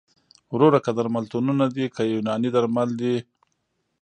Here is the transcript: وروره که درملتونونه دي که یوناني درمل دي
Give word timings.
وروره 0.53 0.79
که 0.85 0.91
درملتونونه 0.97 1.65
دي 1.75 1.85
که 1.95 2.03
یوناني 2.13 2.49
درمل 2.55 2.89
دي 2.99 3.15